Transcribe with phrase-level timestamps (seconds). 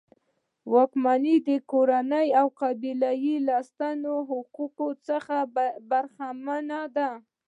[0.71, 1.35] واکمنې
[1.71, 5.35] کورنۍ او قبیلې له سنتي حقونو څخه
[5.91, 7.09] برخمنې دي.